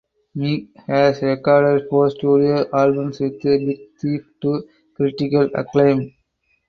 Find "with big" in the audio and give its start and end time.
3.19-3.81